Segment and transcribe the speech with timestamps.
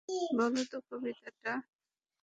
[0.37, 1.53] বল তো কবিতাটা!